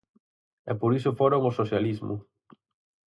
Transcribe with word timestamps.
E 0.71 0.73
por 0.79 0.91
iso 0.99 1.17
foron 1.19 1.41
ao 1.43 1.55
socialismo. 1.59 2.15